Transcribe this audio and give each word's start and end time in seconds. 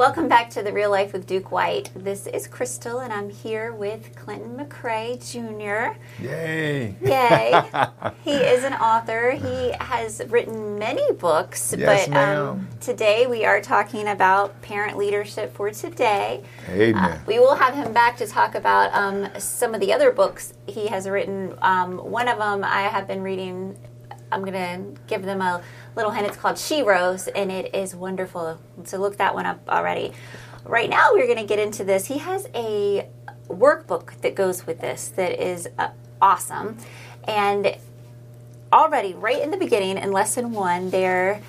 Welcome 0.00 0.28
back 0.28 0.48
to 0.52 0.62
the 0.62 0.72
Real 0.72 0.88
Life 0.88 1.12
with 1.12 1.26
Duke 1.26 1.52
White. 1.52 1.90
This 1.94 2.26
is 2.26 2.46
Crystal, 2.46 3.00
and 3.00 3.12
I'm 3.12 3.28
here 3.28 3.74
with 3.74 4.16
Clinton 4.16 4.56
McRae 4.56 5.20
Jr. 5.20 5.94
Yay! 6.24 6.94
Yay! 7.02 7.62
he 8.24 8.30
is 8.32 8.64
an 8.64 8.72
author. 8.72 9.32
He 9.32 9.72
has 9.78 10.22
written 10.28 10.78
many 10.78 11.12
books, 11.12 11.74
Yes, 11.76 12.06
but 12.06 12.14
ma'am. 12.14 12.48
um, 12.48 12.68
today 12.80 13.26
we 13.26 13.44
are 13.44 13.60
talking 13.60 14.08
about 14.08 14.62
parent 14.62 14.96
leadership 14.96 15.54
for 15.54 15.70
today. 15.70 16.44
Amen. 16.70 16.96
Uh, 16.96 17.20
we 17.26 17.38
will 17.38 17.56
have 17.56 17.74
him 17.74 17.92
back 17.92 18.16
to 18.16 18.26
talk 18.26 18.54
about 18.54 18.94
um, 18.94 19.28
some 19.38 19.74
of 19.74 19.82
the 19.82 19.92
other 19.92 20.12
books 20.12 20.54
he 20.66 20.86
has 20.86 21.10
written. 21.10 21.52
Um, 21.60 21.98
one 21.98 22.26
of 22.26 22.38
them 22.38 22.64
I 22.64 22.84
have 22.84 23.06
been 23.06 23.20
reading. 23.20 23.76
I'm 24.32 24.44
going 24.44 24.52
to 24.52 25.00
give 25.06 25.22
them 25.22 25.40
a 25.40 25.62
little 25.96 26.10
hint. 26.10 26.26
It's 26.26 26.36
called 26.36 26.58
She 26.58 26.82
Rose, 26.82 27.28
and 27.28 27.50
it 27.50 27.74
is 27.74 27.94
wonderful. 27.94 28.58
So 28.84 28.98
look 28.98 29.16
that 29.18 29.34
one 29.34 29.46
up 29.46 29.60
already. 29.68 30.12
Right 30.64 30.88
now, 30.88 31.12
we're 31.12 31.26
going 31.26 31.38
to 31.38 31.46
get 31.46 31.58
into 31.58 31.84
this. 31.84 32.06
He 32.06 32.18
has 32.18 32.46
a 32.54 33.08
workbook 33.48 34.20
that 34.20 34.34
goes 34.34 34.66
with 34.66 34.80
this 34.80 35.08
that 35.16 35.32
is 35.32 35.68
uh, 35.78 35.88
awesome. 36.22 36.76
And 37.24 37.76
already, 38.72 39.14
right 39.14 39.42
in 39.42 39.50
the 39.50 39.56
beginning, 39.56 39.98
in 39.98 40.12
lesson 40.12 40.52
one, 40.52 40.90
there 40.90 41.42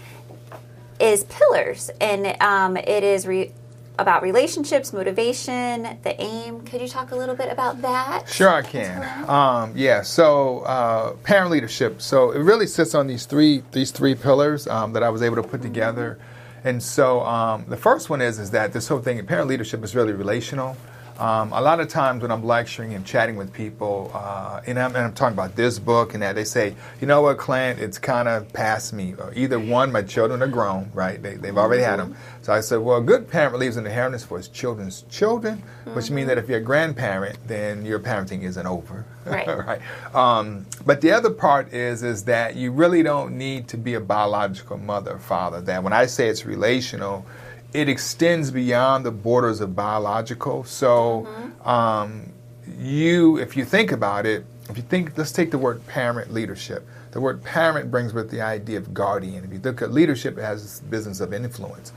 is 0.99 1.23
pillars, 1.25 1.89
and 1.99 2.35
um, 2.41 2.77
it 2.77 3.03
is 3.03 3.27
re- 3.27 3.51
about 4.01 4.23
relationships, 4.23 4.91
motivation, 4.91 5.97
the 6.03 6.19
aim. 6.19 6.61
Could 6.61 6.81
you 6.81 6.87
talk 6.87 7.11
a 7.11 7.15
little 7.15 7.35
bit 7.35 7.51
about 7.51 7.81
that? 7.81 8.27
Sure, 8.27 8.49
I 8.49 8.61
can. 8.61 9.29
Um, 9.29 9.73
yeah. 9.75 10.01
So, 10.01 10.59
uh, 10.59 11.13
parent 11.23 11.51
leadership. 11.51 12.01
So 12.01 12.31
it 12.31 12.39
really 12.39 12.67
sits 12.67 12.95
on 12.95 13.07
these 13.07 13.25
three 13.25 13.63
these 13.71 13.91
three 13.91 14.15
pillars 14.15 14.67
um, 14.67 14.93
that 14.93 15.03
I 15.03 15.09
was 15.09 15.21
able 15.21 15.37
to 15.37 15.43
put 15.43 15.61
together. 15.61 16.19
And 16.63 16.81
so 16.81 17.21
um, 17.21 17.65
the 17.67 17.77
first 17.77 18.09
one 18.09 18.21
is 18.21 18.37
is 18.39 18.51
that 18.51 18.73
this 18.73 18.87
whole 18.87 18.99
thing, 18.99 19.25
parent 19.25 19.47
leadership, 19.47 19.83
is 19.83 19.95
really 19.95 20.13
relational. 20.13 20.77
Um, 21.19 21.53
a 21.53 21.61
lot 21.61 21.79
of 21.79 21.87
times 21.87 22.21
when 22.21 22.31
I'm 22.31 22.43
lecturing 22.43 22.93
and 22.93 23.05
chatting 23.05 23.35
with 23.35 23.53
people, 23.53 24.11
uh, 24.13 24.61
and, 24.65 24.79
I'm, 24.79 24.95
and 24.95 25.05
I'm 25.05 25.13
talking 25.13 25.33
about 25.33 25.55
this 25.55 25.79
book 25.79 26.13
and 26.13 26.23
that, 26.23 26.35
they 26.35 26.43
say, 26.43 26.75
you 26.99 27.07
know 27.07 27.21
what, 27.21 27.37
Clint, 27.37 27.79
it's 27.79 27.97
kind 27.97 28.27
of 28.27 28.51
past 28.53 28.93
me. 28.93 29.15
Either 29.35 29.59
one, 29.59 29.91
my 29.91 30.01
children 30.01 30.41
are 30.41 30.47
grown, 30.47 30.89
right? 30.93 31.21
They, 31.21 31.35
they've 31.35 31.57
already 31.57 31.83
had 31.83 31.99
them. 31.99 32.15
So 32.41 32.53
I 32.53 32.61
said, 32.61 32.77
well, 32.77 32.97
a 32.97 33.01
good 33.01 33.29
parent 33.29 33.57
leaves 33.57 33.77
an 33.77 33.85
inheritance 33.85 34.23
for 34.23 34.37
his 34.37 34.47
children's 34.47 35.03
children, 35.03 35.61
which 35.93 36.09
means 36.09 36.27
that 36.27 36.37
if 36.37 36.49
you're 36.49 36.57
a 36.57 36.63
grandparent, 36.63 37.37
then 37.47 37.85
your 37.85 37.99
parenting 37.99 38.43
isn't 38.43 38.65
over. 38.65 39.05
Right. 39.25 39.47
right. 39.67 39.81
Um, 40.15 40.65
but 40.85 41.01
the 41.01 41.11
other 41.11 41.29
part 41.29 41.73
is 41.73 42.01
is 42.01 42.23
that 42.25 42.55
you 42.55 42.71
really 42.71 43.03
don't 43.03 43.37
need 43.37 43.67
to 43.69 43.77
be 43.77 43.93
a 43.93 43.99
biological 43.99 44.77
mother 44.77 45.13
or 45.13 45.19
father. 45.19 45.61
That 45.61 45.83
when 45.83 45.93
I 45.93 46.07
say 46.07 46.27
it's 46.27 46.45
relational, 46.45 47.25
it 47.73 47.87
extends 47.87 48.51
beyond 48.51 49.05
the 49.05 49.11
borders 49.11 49.61
of 49.61 49.75
biological. 49.75 50.63
So 50.63 51.27
um, 51.63 52.31
you, 52.77 53.37
if 53.37 53.55
you 53.55 53.65
think 53.65 53.91
about 53.91 54.25
it, 54.25 54.45
if 54.69 54.77
you 54.77 54.83
think, 54.83 55.17
let's 55.17 55.31
take 55.31 55.51
the 55.51 55.57
word 55.57 55.85
parent 55.87 56.33
leadership. 56.33 56.87
The 57.11 57.19
word 57.19 57.43
parent 57.43 57.91
brings 57.91 58.13
with 58.13 58.31
the 58.31 58.41
idea 58.41 58.77
of 58.77 58.93
guardian. 58.93 59.43
If 59.43 59.51
you 59.51 59.59
look 59.59 59.81
at 59.81 59.91
leadership, 59.91 60.37
it 60.37 60.41
has 60.41 60.63
this 60.63 60.79
business 60.79 61.19
of 61.19 61.33
influence. 61.33 61.91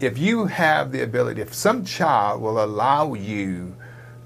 If 0.00 0.18
you 0.18 0.46
have 0.46 0.92
the 0.92 1.02
ability, 1.02 1.40
if 1.40 1.54
some 1.54 1.84
child 1.84 2.42
will 2.42 2.62
allow 2.62 3.14
you 3.14 3.74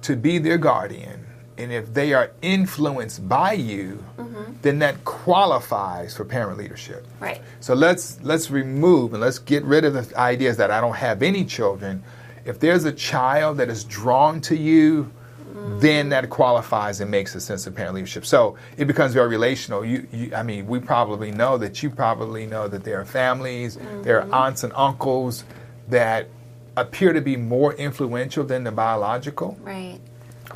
to 0.03 0.17
be 0.17 0.39
their 0.39 0.59
guardian, 0.59 1.27
and 1.59 1.73
if 1.73 1.93
they 1.93 2.13
are 2.13 2.33
influenced 2.41 3.29
by 3.29 3.53
you, 3.53 4.03
mm-hmm. 4.17 4.53
then 4.63 4.79
that 4.81 5.05
qualifies 5.05 6.17
for 6.17 6.25
parent 6.25 6.59
leadership. 6.59 7.07
Right. 7.21 7.41
So 7.61 7.75
let's 7.75 8.21
let's 8.23 8.51
remove 8.51 9.13
and 9.13 9.21
let's 9.21 9.39
get 9.39 9.65
rid 9.65 9.85
of 9.85 9.95
the 9.95 10.19
ideas 10.19 10.57
that 10.57 10.71
I 10.71 10.81
don't 10.81 10.97
have 10.97 11.23
any 11.23 11.45
children. 11.45 12.03
If 12.45 12.59
there's 12.59 12.85
a 12.85 12.93
child 12.93 13.59
that 13.59 13.69
is 13.69 13.85
drawn 13.85 14.41
to 14.43 14.57
you, 14.57 15.13
mm-hmm. 15.45 15.81
then 15.81 16.09
that 16.09 16.29
qualifies 16.31 17.01
and 17.01 17.11
makes 17.11 17.35
a 17.35 17.41
sense 17.41 17.67
of 17.67 17.75
parent 17.75 17.95
leadership. 17.95 18.27
So 18.27 18.57
it 18.77 18.87
becomes 18.87 19.13
very 19.13 19.29
relational. 19.29 19.85
You, 19.85 20.09
you 20.13 20.35
I 20.35 20.43
mean, 20.43 20.67
we 20.67 20.81
probably 20.81 21.31
know 21.31 21.59
that 21.59 21.83
you 21.83 21.91
probably 21.91 22.47
know 22.47 22.67
that 22.67 22.83
there 22.83 23.01
are 23.01 23.05
families, 23.05 23.79
there 24.03 24.19
are 24.19 24.25
mm-hmm. 24.25 24.35
aunts 24.35 24.65
and 24.65 24.73
uncles 24.75 25.45
that 25.89 26.29
appear 26.77 27.13
to 27.13 27.21
be 27.21 27.37
more 27.37 27.75
influential 27.75 28.45
than 28.45 28.65
the 28.65 28.73
biological. 28.73 29.59
Right. 29.61 30.01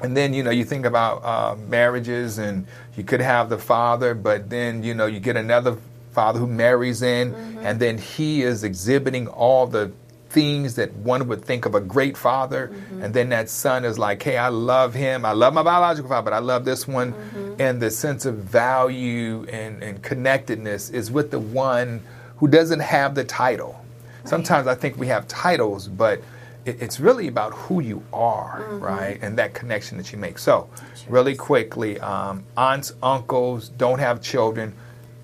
And 0.02 0.16
then, 0.16 0.34
you 0.34 0.42
know, 0.42 0.50
you 0.50 0.64
think 0.64 0.86
about 0.86 1.24
uh, 1.24 1.56
marriages 1.68 2.38
and 2.38 2.66
you 2.96 3.04
could 3.04 3.20
have 3.20 3.48
the 3.48 3.58
father, 3.58 4.14
but 4.14 4.50
then, 4.50 4.82
you 4.82 4.94
know, 4.94 5.06
you 5.06 5.20
get 5.20 5.36
another 5.36 5.76
father 6.12 6.38
who 6.38 6.46
marries 6.46 7.02
in, 7.02 7.32
mm-hmm. 7.32 7.58
and 7.66 7.78
then 7.78 7.98
he 7.98 8.42
is 8.42 8.64
exhibiting 8.64 9.28
all 9.28 9.66
the 9.66 9.92
things 10.30 10.74
that 10.74 10.92
one 10.96 11.28
would 11.28 11.44
think 11.44 11.66
of 11.66 11.74
a 11.74 11.80
great 11.80 12.16
father. 12.16 12.68
Mm-hmm. 12.68 13.02
And 13.02 13.14
then 13.14 13.28
that 13.30 13.48
son 13.48 13.84
is 13.84 13.98
like, 13.98 14.22
hey, 14.22 14.36
I 14.36 14.48
love 14.48 14.92
him. 14.92 15.24
I 15.24 15.32
love 15.32 15.54
my 15.54 15.62
biological 15.62 16.08
father, 16.08 16.30
but 16.30 16.32
I 16.34 16.40
love 16.40 16.64
this 16.64 16.86
one. 16.86 17.12
Mm-hmm. 17.12 17.54
And 17.60 17.80
the 17.80 17.90
sense 17.90 18.26
of 18.26 18.36
value 18.36 19.46
and, 19.50 19.82
and 19.82 20.02
connectedness 20.02 20.90
is 20.90 21.10
with 21.10 21.30
the 21.30 21.38
one 21.38 22.02
who 22.36 22.48
doesn't 22.48 22.80
have 22.80 23.14
the 23.14 23.24
title. 23.24 23.82
Sometimes 24.24 24.66
I 24.66 24.74
think 24.74 24.98
we 24.98 25.06
have 25.06 25.28
titles, 25.28 25.86
but 25.88 26.20
it, 26.66 26.82
it's 26.82 27.00
really 27.00 27.28
about 27.28 27.54
who 27.54 27.80
you 27.80 28.02
are, 28.12 28.66
right? 28.72 29.18
And 29.22 29.38
that 29.38 29.54
connection 29.54 29.96
that 29.98 30.12
you 30.12 30.18
make. 30.18 30.38
So, 30.38 30.68
really 31.08 31.34
quickly, 31.34 31.98
um, 32.00 32.44
aunts, 32.56 32.92
uncles 33.02 33.70
don't 33.70 34.00
have 34.00 34.20
children. 34.20 34.74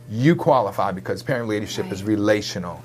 You 0.09 0.37
qualify 0.37 0.93
because 0.93 1.23
parent 1.23 1.49
leadership 1.49 1.91
is 1.93 2.03
relational. 2.05 2.83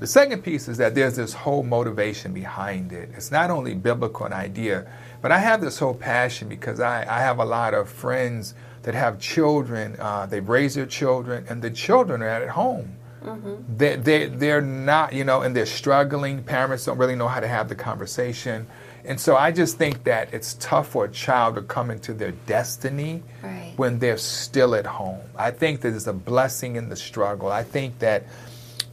The 0.00 0.06
second 0.06 0.42
piece 0.42 0.68
is 0.68 0.78
that 0.78 0.94
there's 0.94 1.16
this 1.16 1.34
whole 1.34 1.64
motivation 1.64 2.32
behind 2.32 2.92
it. 2.92 3.10
It's 3.14 3.30
not 3.30 3.50
only 3.50 3.74
biblical 3.74 4.26
an 4.26 4.32
idea, 4.32 4.86
but 5.20 5.32
I 5.32 5.38
have 5.38 5.60
this 5.60 5.78
whole 5.78 5.94
passion 5.94 6.48
because 6.48 6.78
I, 6.78 7.02
I 7.02 7.20
have 7.20 7.40
a 7.40 7.44
lot 7.44 7.74
of 7.74 7.88
friends 7.88 8.54
that 8.82 8.94
have 8.94 9.18
children. 9.18 9.96
Uh, 9.98 10.26
they've 10.26 10.48
raised 10.48 10.76
their 10.76 10.86
children, 10.86 11.44
and 11.48 11.60
the 11.60 11.70
children 11.70 12.22
are 12.22 12.28
at 12.28 12.48
home 12.50 12.96
Mm-hmm. 13.24 13.76
they, 13.76 13.96
they, 13.96 14.26
they're 14.26 14.60
not, 14.60 15.12
you 15.12 15.24
know, 15.24 15.42
and 15.42 15.54
they're 15.56 15.66
struggling. 15.66 16.42
Parents 16.42 16.84
don't 16.84 16.98
really 16.98 17.16
know 17.16 17.28
how 17.28 17.40
to 17.40 17.48
have 17.48 17.68
the 17.68 17.74
conversation. 17.74 18.66
And 19.04 19.18
so 19.18 19.36
I 19.36 19.52
just 19.52 19.78
think 19.78 20.04
that 20.04 20.32
it's 20.34 20.54
tough 20.60 20.88
for 20.88 21.06
a 21.06 21.08
child 21.10 21.54
to 21.54 21.62
come 21.62 21.90
into 21.90 22.12
their 22.12 22.32
destiny 22.32 23.22
Right. 23.42 23.72
when 23.76 23.98
they're 23.98 24.18
still 24.18 24.74
at 24.74 24.86
home. 24.86 25.20
I 25.36 25.50
think 25.50 25.80
that 25.80 25.90
there's 25.90 26.06
a 26.06 26.12
blessing 26.12 26.76
in 26.76 26.88
the 26.88 26.96
struggle. 26.96 27.50
I 27.50 27.62
think 27.62 27.98
that, 28.00 28.24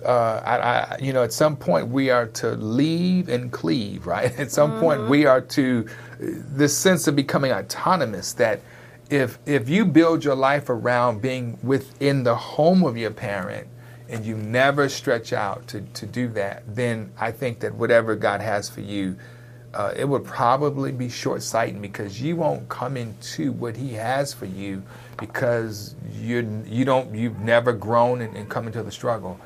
uh, 0.05 0.41
I, 0.45 0.57
I, 0.57 0.97
you 1.01 1.11
know, 1.13 1.23
at 1.23 1.33
some 1.33 1.55
point 1.57 1.89
we 1.89 2.09
are 2.11 2.27
to 2.27 2.51
leave 2.51 3.27
and 3.27 3.51
cleave, 3.51 4.05
right? 4.07 4.37
At 4.39 4.51
some 4.51 4.79
point 4.79 5.01
mm-hmm. 5.01 5.09
we 5.09 5.25
are 5.25 5.41
to, 5.41 5.87
uh, 5.89 6.15
this 6.19 6.77
sense 6.77 7.07
of 7.07 7.15
becoming 7.15 7.51
autonomous 7.51 8.33
that 8.33 8.61
if, 9.09 9.37
if 9.45 9.67
you 9.67 9.85
build 9.85 10.23
your 10.23 10.35
life 10.35 10.69
around 10.69 11.21
being 11.21 11.57
within 11.61 12.23
the 12.23 12.35
home 12.35 12.83
of 12.83 12.97
your 12.97 13.11
parent, 13.11 13.67
and 14.09 14.25
you 14.25 14.35
never 14.35 14.89
stretch 14.89 15.33
out 15.33 15.67
to, 15.67 15.81
to 15.81 16.05
do 16.05 16.27
that, 16.29 16.63
then 16.67 17.11
I 17.17 17.31
think 17.31 17.59
that 17.61 17.73
whatever 17.73 18.15
God 18.15 18.41
has 18.41 18.69
for 18.69 18.81
you, 18.81 19.17
uh, 19.73 19.93
it 19.95 20.05
would 20.05 20.23
probably 20.23 20.91
be 20.91 21.09
short 21.09 21.43
sighted 21.43 21.81
because 21.81 22.21
you 22.21 22.35
won't 22.35 22.67
come 22.69 22.95
into 22.95 23.51
what 23.51 23.75
He 23.75 23.93
has 23.93 24.33
for 24.33 24.45
you 24.45 24.81
because 25.17 25.95
you 26.13 26.63
you 26.65 26.85
don't 26.85 27.13
you've 27.13 27.39
never 27.39 27.73
grown 27.73 28.21
and, 28.21 28.35
and 28.37 28.49
come 28.49 28.67
into 28.67 28.83
the 28.83 28.91
struggle. 28.91 29.39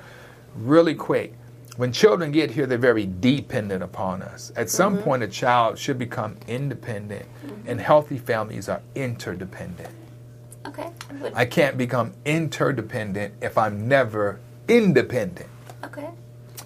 Really 0.55 0.93
quick, 0.93 1.33
when 1.77 1.91
children 1.91 2.31
get 2.31 2.51
here, 2.51 2.67
they're 2.67 2.77
very 2.77 3.09
dependent 3.19 3.81
upon 3.81 4.21
us. 4.21 4.51
At 4.55 4.69
some 4.69 4.99
point, 4.99 5.23
a 5.23 5.27
child 5.27 5.79
should 5.79 5.97
become 5.97 6.37
independent, 6.47 7.25
and 7.65 7.79
healthy 7.79 8.17
families 8.17 8.69
are 8.69 8.81
interdependent. 8.95 9.89
Okay. 10.67 10.91
I 11.33 11.45
can't 11.45 11.77
become 11.77 12.13
interdependent 12.25 13.33
if 13.41 13.57
I'm 13.57 13.87
never 13.87 14.39
independent. 14.69 15.49
Okay. 15.83 16.09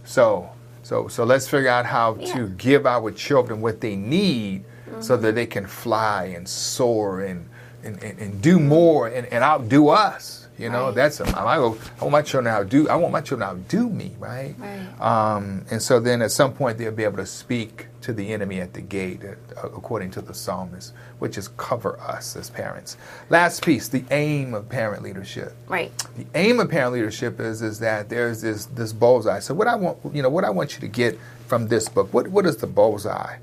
So, 0.03 0.49
so, 0.83 1.07
so 1.07 1.23
let's 1.23 1.47
figure 1.47 1.69
out 1.69 1.85
how 1.85 2.17
Yeah. 2.19 2.33
to 2.33 2.47
give 2.49 2.85
our 2.85 3.11
children 3.11 3.61
what 3.61 3.81
they 3.81 3.95
need 3.95 4.65
so 4.99 5.17
that 5.17 5.27
mm-hmm. 5.29 5.35
they 5.35 5.45
can 5.45 5.65
fly 5.65 6.25
and 6.35 6.47
soar 6.47 7.21
and, 7.21 7.49
and, 7.83 8.01
and, 8.03 8.19
and 8.19 8.41
do 8.41 8.59
more 8.59 9.07
and, 9.07 9.25
and 9.27 9.43
outdo 9.43 9.89
us. 9.89 10.42
You 10.57 10.69
know, 10.69 10.85
Right. 10.85 10.95
that's 10.95 11.19
I, 11.19 11.55
go, 11.57 11.77
I 11.99 12.03
want 12.03 12.11
my 12.11 12.21
children 12.21 12.53
to 12.53 12.59
outdo. 12.59 12.87
I 12.87 12.95
want 12.95 13.11
my 13.11 13.21
children 13.21 13.49
to 13.49 13.55
outdo 13.55 13.89
me, 13.89 14.15
right? 14.19 14.53
Right. 14.59 15.01
Um, 15.01 15.65
and 15.71 15.81
so 15.81 15.99
then 15.99 16.21
at 16.21 16.31
some 16.31 16.53
point 16.53 16.77
they'll 16.77 16.91
be 16.91 17.03
able 17.05 17.17
to 17.17 17.25
speak 17.25 17.87
to 18.01 18.13
the 18.13 18.31
enemy 18.33 18.59
at 18.59 18.73
the 18.73 18.81
gate, 18.81 19.21
uh, 19.25 19.33
according 19.63 20.11
to 20.11 20.21
the 20.21 20.33
psalmist, 20.33 20.93
which 21.19 21.37
is 21.39 21.47
cover 21.57 21.99
us 21.99 22.35
as 22.35 22.49
parents. 22.51 22.97
Last 23.29 23.65
piece: 23.65 23.87
the 23.87 24.03
aim 24.11 24.53
of 24.53 24.69
parent 24.69 25.01
leadership 25.01 25.55
Right. 25.67 25.91
the 26.15 26.25
aim 26.35 26.59
of 26.59 26.69
parent 26.69 26.93
leadership 26.93 27.39
is 27.39 27.61
is 27.63 27.79
that 27.79 28.09
there's 28.09 28.41
this 28.41 28.65
this 28.67 28.93
bullseye. 28.93 29.39
So 29.39 29.53
what 29.55 29.67
I 29.67 29.75
want 29.75 29.97
you 30.13 30.21
know 30.21 30.29
what 30.29 30.43
I 30.45 30.51
want 30.51 30.75
you 30.75 30.81
to 30.81 30.87
get 30.87 31.17
from 31.47 31.67
this 31.67 31.89
book. 31.89 32.13
What 32.13 32.27
what 32.27 32.45
is 32.45 32.57
the 32.57 32.67
bullseye? 32.67 33.37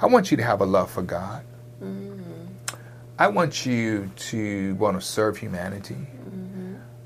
I 0.00 0.06
want 0.06 0.30
you 0.30 0.36
to 0.36 0.42
have 0.44 0.60
a 0.60 0.66
love 0.66 0.90
for 0.92 1.02
God. 1.02 1.42
I 3.18 3.28
want 3.28 3.66
you 3.66 4.10
to 4.30 4.74
want 4.76 4.98
to 4.98 5.06
serve 5.06 5.36
humanity. 5.36 5.96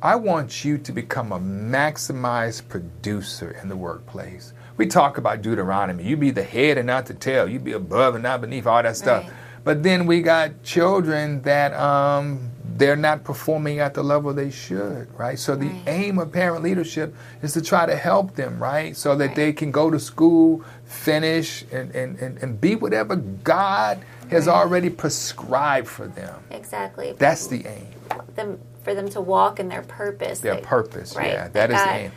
I 0.06 0.14
want 0.14 0.64
you 0.64 0.78
to 0.78 0.92
become 0.92 1.32
a 1.32 1.40
maximized 1.40 2.68
producer 2.68 3.58
in 3.60 3.68
the 3.68 3.74
workplace. 3.74 4.52
We 4.76 4.86
talk 4.86 5.18
about 5.18 5.42
Deuteronomy. 5.42 6.04
You 6.04 6.16
be 6.16 6.30
the 6.30 6.44
head 6.44 6.78
and 6.78 6.86
not 6.86 7.06
the 7.06 7.14
tail. 7.14 7.48
You 7.48 7.58
be 7.58 7.72
above 7.72 8.14
and 8.14 8.22
not 8.22 8.40
beneath, 8.40 8.68
all 8.68 8.80
that 8.80 8.96
stuff. 8.96 9.24
Right. 9.24 9.32
But 9.64 9.82
then 9.82 10.06
we 10.06 10.22
got 10.22 10.62
children 10.62 11.42
that 11.42 11.74
um, 11.74 12.52
they're 12.76 12.94
not 12.94 13.24
performing 13.24 13.80
at 13.80 13.94
the 13.94 14.04
level 14.04 14.32
they 14.32 14.52
should, 14.52 15.08
right? 15.18 15.40
So 15.40 15.56
the 15.56 15.66
Right. 15.70 15.82
aim 15.88 16.20
of 16.20 16.30
parent 16.30 16.62
leadership 16.62 17.12
is 17.42 17.52
to 17.54 17.60
try 17.60 17.84
to 17.84 17.96
help 17.96 18.36
them, 18.36 18.62
right? 18.62 18.96
So 18.96 19.16
that 19.16 19.26
Right. 19.26 19.34
they 19.34 19.52
can 19.52 19.72
go 19.72 19.90
to 19.90 19.98
school, 19.98 20.62
finish, 20.84 21.64
and, 21.72 21.92
and, 21.96 22.16
and, 22.20 22.38
and 22.40 22.60
be 22.60 22.76
whatever 22.76 23.16
God 23.16 23.98
has 24.30 24.46
already 24.46 24.88
prescribed 24.90 25.88
for 25.88 26.06
them. 26.06 26.44
Exactly. 26.52 27.16
That's 27.18 27.48
the 27.48 27.66
aim, 27.66 27.88
them 28.36 28.60
for 28.86 28.94
them 28.94 29.08
to 29.10 29.20
walk 29.20 29.58
in 29.58 29.68
their 29.68 29.82
purpose. 29.82 30.38
their 30.38 30.54
that- 30.54 30.62
purpose. 30.62 31.16
right, 31.16 31.32
Yeah, 31.32 31.48
that 31.48 31.70
is 31.72 31.76
the 31.82 31.90
aim. 31.92 32.12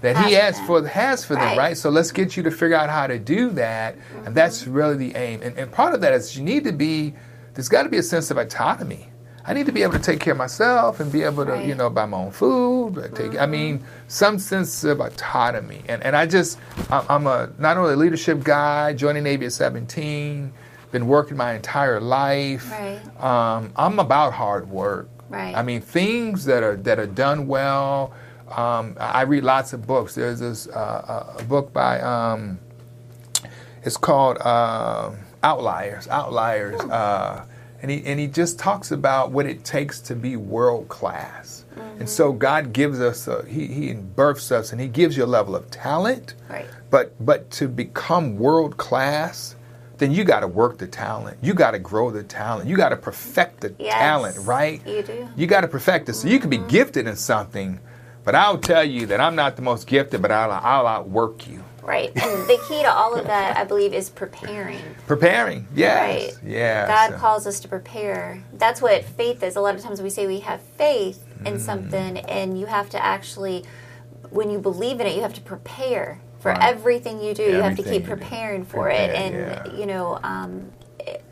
That 0.00 0.16
He 0.18 0.34
has 0.34 0.60
for 0.60 0.86
has 0.86 1.24
for 1.24 1.34
them, 1.34 1.42
Right. 1.42 1.58
right? 1.58 1.76
So 1.76 1.90
let's 1.90 2.12
get 2.12 2.36
you 2.36 2.42
to 2.44 2.50
figure 2.52 2.76
out 2.76 2.88
how 2.88 3.06
to 3.08 3.18
do 3.18 3.50
that, 3.50 3.96
Mm-hmm. 3.96 4.26
and 4.26 4.34
that's 4.34 4.66
really 4.66 4.96
the 4.96 5.16
aim. 5.16 5.40
And, 5.42 5.58
and 5.58 5.72
part 5.72 5.92
of 5.94 6.00
that 6.02 6.12
is 6.12 6.36
you 6.36 6.44
need 6.44 6.64
to 6.64 6.72
be. 6.72 7.14
There's 7.54 7.68
got 7.68 7.82
to 7.84 7.88
be 7.88 7.98
a 7.98 8.02
sense 8.02 8.30
of 8.30 8.36
autonomy. 8.36 9.08
I 9.46 9.54
need 9.54 9.66
to 9.66 9.72
be 9.72 9.82
able 9.82 9.92
to 9.94 9.98
take 9.98 10.20
care 10.20 10.32
of 10.32 10.38
myself 10.38 11.00
and 11.00 11.10
be 11.12 11.22
able 11.22 11.44
to, 11.46 11.50
you 11.52 11.56
Right. 11.56 11.68
Mm-hmm. 11.68 11.78
know, 11.78 11.90
buy 11.90 12.06
my 12.06 12.16
own 12.18 12.30
food. 12.32 13.10
Take, 13.14 13.38
I 13.40 13.46
mean, 13.46 13.84
some 14.08 14.38
sense 14.38 14.84
of 14.84 15.00
autonomy. 15.00 15.82
And 15.88 16.02
and 16.02 16.14
I 16.16 16.26
just, 16.26 16.58
I'm 16.90 17.04
I'm 17.08 17.26
a 17.26 17.50
not 17.58 17.76
only 17.76 17.94
a 17.94 17.96
leadership 17.96 18.44
guy, 18.44 18.92
joining 18.92 19.24
Navy 19.24 19.46
at 19.46 19.52
17, 19.52 20.52
been 20.92 21.06
working 21.08 21.36
my 21.36 21.54
entire 21.54 22.00
life. 22.00 22.70
Right. 22.70 23.00
Um, 23.22 23.72
I'm 23.74 23.98
about 23.98 24.32
hard 24.34 24.68
work. 24.70 25.08
Right. 25.28 25.54
I 25.54 25.62
mean, 25.62 25.80
things 25.80 26.44
that 26.44 26.62
are 26.62 26.76
that 26.76 26.98
are 26.98 27.06
done 27.06 27.46
well. 27.46 28.12
Um, 28.48 28.96
I 29.00 29.22
read 29.22 29.42
lots 29.42 29.72
of 29.72 29.86
books. 29.86 30.14
There's 30.14 30.40
this 30.40 30.68
uh, 30.68 31.32
a 31.36 31.40
a 31.40 31.44
book 31.44 31.72
by 31.72 32.00
um, 32.00 32.58
it's 33.82 33.96
called 33.96 34.38
uh, 34.38 35.12
Outliers. 35.42 36.08
Outliers, 36.08 36.80
uh, 36.80 37.44
and 37.80 37.90
he 37.90 38.04
and 38.04 38.20
he 38.20 38.26
just 38.26 38.58
talks 38.58 38.90
about 38.92 39.30
what 39.30 39.46
it 39.46 39.64
takes 39.64 40.00
to 40.02 40.14
be 40.14 40.36
world 40.36 40.88
class. 40.88 41.64
And 41.98 42.08
so 42.08 42.32
God 42.32 42.72
gives 42.72 43.00
us, 43.00 43.28
a, 43.28 43.44
he 43.46 43.66
he 43.66 43.92
births 43.94 44.50
us, 44.52 44.72
and 44.72 44.80
He 44.80 44.88
gives 44.88 45.16
you 45.16 45.24
a 45.24 45.26
level 45.26 45.54
of 45.56 45.70
talent. 45.70 46.34
Right. 46.48 46.66
But 46.90 47.14
but 47.24 47.50
to 47.52 47.68
become 47.68 48.36
world 48.36 48.76
class, 48.76 49.56
then 50.04 50.12
you 50.12 50.22
got 50.24 50.40
to 50.40 50.46
work 50.48 50.76
the 50.78 50.86
talent. 50.86 51.38
You 51.42 51.54
got 51.54 51.70
to 51.70 51.78
grow 51.78 52.10
the 52.10 52.22
talent. 52.22 52.68
You 52.68 52.76
got 52.76 52.90
to 52.90 52.96
perfect 52.96 53.60
the 53.60 53.74
Yes, 53.78 53.94
talent, 53.94 54.36
right? 54.46 54.86
you 54.86 55.02
do. 55.02 55.28
You 55.36 55.46
got 55.46 55.62
to 55.62 55.68
perfect 55.68 56.08
it. 56.10 56.14
So 56.14 56.28
you 56.28 56.38
can 56.38 56.50
be 56.50 56.58
gifted 56.58 57.06
in 57.06 57.16
something, 57.16 57.80
but 58.22 58.34
I'll 58.34 58.58
tell 58.58 58.84
you 58.84 59.06
that 59.06 59.20
I'm 59.20 59.34
not 59.34 59.56
the 59.56 59.62
most 59.62 59.86
gifted, 59.86 60.20
but 60.20 60.30
I'll, 60.30 60.50
I'll 60.52 60.86
outwork 60.86 61.48
you. 61.48 61.64
Right. 61.82 62.08
And 62.16 62.46
the 62.48 62.58
key 62.68 62.82
to 62.82 62.90
all 62.92 63.14
of 63.14 63.26
that, 63.26 63.56
I 63.58 63.64
believe, 63.64 63.92
is 63.94 64.08
preparing. 64.10 64.80
Preparing, 65.06 65.66
yes, 65.74 66.34
Right. 66.34 66.44
yeah. 66.44 66.86
God 66.86 67.10
so- 67.10 67.18
calls 67.18 67.46
us 67.46 67.60
to 67.60 67.68
prepare. 67.68 68.42
That's 68.54 68.80
what 68.82 69.04
faith 69.04 69.42
is. 69.42 69.56
A 69.56 69.60
lot 69.60 69.74
of 69.74 69.82
times 69.82 70.00
we 70.02 70.10
say 70.10 70.26
we 70.26 70.40
have 70.40 70.60
faith 70.78 71.22
in 71.46 71.54
Mm. 71.54 71.60
something, 71.60 72.18
and 72.18 72.58
you 72.58 72.66
have 72.66 72.88
to 72.90 73.02
actually, 73.04 73.64
when 74.30 74.50
you 74.50 74.58
believe 74.58 75.00
in 75.00 75.06
it, 75.06 75.14
you 75.16 75.20
have 75.22 75.34
to 75.34 75.42
prepare 75.42 76.20
for 76.44 76.50
Right. 76.50 76.62
everything 76.62 77.22
you 77.22 77.32
do. 77.32 77.42
you 77.42 77.62
have 77.62 77.74
to 77.74 77.82
keep 77.82 78.04
preparing 78.04 78.66
for 78.66 78.82
Prepare, 78.82 79.10
it, 79.12 79.16
and 79.16 79.34
yeah. 79.34 79.66
you 79.80 79.86
know, 79.86 80.20
um, 80.22 80.70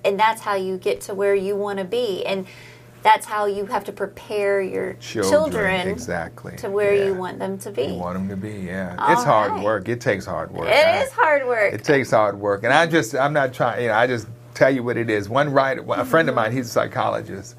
and 0.06 0.18
that's 0.18 0.40
how 0.40 0.54
you 0.54 0.78
get 0.78 1.02
to 1.02 1.12
where 1.14 1.34
you 1.34 1.54
want 1.54 1.78
to 1.80 1.84
be, 1.84 2.24
and 2.24 2.46
that's 3.02 3.26
how 3.26 3.44
you 3.44 3.66
have 3.66 3.84
to 3.84 3.92
prepare 3.92 4.62
your 4.62 4.94
children, 4.94 5.86
exactly 5.86 6.56
to 6.56 6.70
where 6.70 6.94
yeah. 6.94 7.04
you 7.04 7.14
want 7.14 7.38
them 7.38 7.58
to 7.58 7.70
be. 7.70 7.82
You 7.82 7.94
want 7.96 8.14
them 8.14 8.30
to 8.30 8.36
be, 8.36 8.52
yeah. 8.60 8.96
All 8.98 9.12
it's 9.12 9.22
hard 9.22 9.52
right. 9.52 9.62
work. 9.62 9.86
It 9.90 10.00
takes 10.00 10.24
hard 10.24 10.50
work. 10.50 10.68
It 10.68 10.72
I- 10.86 11.02
is 11.02 11.12
hard 11.12 11.46
work. 11.46 11.74
It 11.74 11.84
takes 11.84 12.10
hard 12.10 12.40
work, 12.40 12.64
and 12.64 12.72
I 12.72 12.86
just 12.86 13.14
I'm 13.14 13.34
not 13.34 13.52
trying. 13.52 13.82
You 13.82 13.88
know, 13.88 13.94
I 13.96 14.06
just 14.06 14.28
tell 14.54 14.70
you 14.70 14.82
what 14.82 14.96
it 14.96 15.10
is. 15.10 15.28
One 15.28 15.52
writer, 15.52 15.84
a 15.90 16.06
friend 16.06 16.26
of 16.30 16.34
mine, 16.34 16.52
he's 16.52 16.68
a 16.68 16.70
psychologist, 16.70 17.56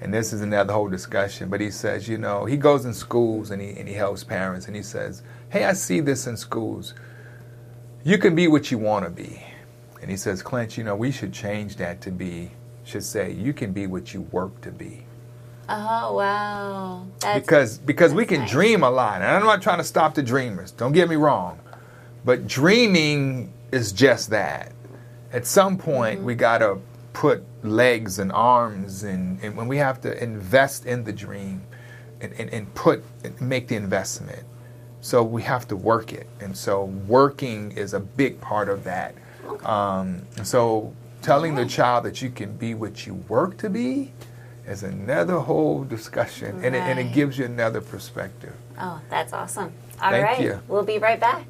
and 0.00 0.14
this 0.14 0.32
is 0.32 0.40
another 0.40 0.72
whole 0.72 0.88
discussion. 0.88 1.50
But 1.50 1.60
he 1.60 1.70
says, 1.70 2.08
you 2.08 2.16
know, 2.16 2.46
he 2.46 2.56
goes 2.56 2.86
in 2.86 2.94
schools 2.94 3.50
and 3.50 3.60
he 3.60 3.76
and 3.78 3.86
he 3.86 3.94
helps 3.94 4.24
parents, 4.24 4.68
and 4.68 4.74
he 4.74 4.82
says, 4.82 5.22
hey, 5.54 5.64
I 5.66 5.72
see 5.72 6.00
this 6.00 6.26
in 6.26 6.36
schools. 6.36 6.94
You 8.02 8.18
can 8.18 8.34
be 8.34 8.48
what 8.48 8.72
you 8.72 8.78
want 8.78 9.04
to 9.04 9.10
be, 9.10 9.40
and 10.02 10.10
he 10.10 10.16
says, 10.16 10.42
Clint, 10.42 10.76
you 10.76 10.82
know, 10.82 10.96
we 10.96 11.12
should 11.12 11.32
change 11.32 11.76
that 11.76 12.00
to 12.02 12.10
be 12.10 12.50
should 12.84 13.04
say 13.04 13.32
you 13.32 13.54
can 13.54 13.72
be 13.72 13.86
what 13.86 14.12
you 14.12 14.22
work 14.32 14.60
to 14.62 14.72
be. 14.72 15.06
Oh 15.68 16.16
wow, 16.16 17.06
that's 17.20 17.40
because 17.40 17.78
because 17.78 18.12
we 18.12 18.26
can 18.26 18.40
nice. 18.40 18.50
dream 18.50 18.82
a 18.82 18.90
lot. 18.90 19.22
And 19.22 19.30
i'm 19.30 19.44
not 19.44 19.62
trying 19.62 19.78
to 19.78 19.84
stop 19.84 20.14
the 20.14 20.22
dreamers. 20.24 20.72
Don't 20.72 20.92
get 20.92 21.08
me 21.08 21.16
wrong. 21.16 21.60
But 22.24 22.46
dreaming 22.48 23.52
is 23.72 23.92
just 23.92 24.30
that. 24.30 24.72
At 25.32 25.46
some 25.46 25.78
point 25.78 26.18
Mm-hmm. 26.18 26.26
we 26.26 26.34
got 26.34 26.58
to 26.58 26.78
put 27.14 27.44
legs 27.64 28.18
and 28.18 28.32
arms 28.32 29.04
and, 29.04 29.40
and 29.42 29.56
when 29.56 29.68
we 29.68 29.78
have 29.78 30.00
to 30.02 30.22
invest 30.22 30.84
in 30.84 31.04
the 31.04 31.12
dream 31.12 31.62
and, 32.20 32.32
and, 32.34 32.50
and 32.50 32.74
put 32.74 33.04
and 33.24 33.40
make 33.40 33.68
the 33.68 33.76
investment 33.76 34.44
so 35.04 35.22
we 35.22 35.42
have 35.42 35.68
to 35.68 35.76
work 35.76 36.12
it 36.12 36.26
and 36.40 36.56
so 36.56 36.84
working 37.06 37.70
is 37.72 37.92
a 37.92 38.00
big 38.00 38.40
part 38.40 38.68
of 38.68 38.84
that 38.84 39.14
um, 39.64 40.22
so 40.42 40.94
telling 41.20 41.54
the 41.54 41.66
child 41.66 42.04
that 42.04 42.22
you 42.22 42.30
can 42.30 42.56
be 42.56 42.74
what 42.74 43.06
you 43.06 43.14
work 43.28 43.56
to 43.58 43.68
be 43.68 44.12
is 44.66 44.82
another 44.82 45.38
whole 45.38 45.84
discussion 45.84 46.64
and, 46.64 46.74
it, 46.74 46.80
and 46.80 46.98
it 46.98 47.12
gives 47.12 47.36
you 47.38 47.44
another 47.44 47.80
perspective 47.80 48.54
Oh, 48.78 49.00
that's 49.08 49.32
awesome. 49.32 49.72
All 50.02 50.10
right, 50.10 50.36
Thank 50.36 50.42
you. 50.42 50.60
We'll 50.68 50.82
be 50.82 50.98
right 50.98 51.20
back. 51.20 51.46